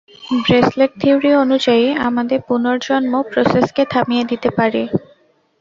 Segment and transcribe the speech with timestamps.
[0.41, 4.81] Bracelet, theory অনুযায়ী, আমাদের পুণর্জন্ম প্রোসেসকে থামিয়ে দিতে পারে।